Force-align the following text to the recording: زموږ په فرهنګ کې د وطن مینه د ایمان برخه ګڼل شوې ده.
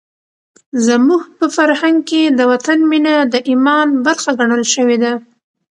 زموږ 0.85 1.21
په 1.37 1.45
فرهنګ 1.55 1.97
کې 2.09 2.21
د 2.37 2.39
وطن 2.51 2.79
مینه 2.91 3.15
د 3.33 3.35
ایمان 3.49 3.87
برخه 4.05 4.31
ګڼل 4.39 4.63
شوې 4.73 4.97
ده. 5.03 5.11